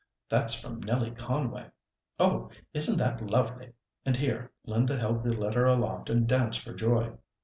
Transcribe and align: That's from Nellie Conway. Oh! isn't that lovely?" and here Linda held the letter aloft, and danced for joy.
That's 0.29 0.55
from 0.55 0.79
Nellie 0.79 1.11
Conway. 1.11 1.69
Oh! 2.19 2.49
isn't 2.73 2.97
that 2.97 3.21
lovely?" 3.21 3.73
and 4.03 4.17
here 4.17 4.51
Linda 4.65 4.97
held 4.97 5.23
the 5.23 5.31
letter 5.37 5.65
aloft, 5.67 6.09
and 6.09 6.27
danced 6.27 6.61
for 6.61 6.73
joy. 6.73 7.17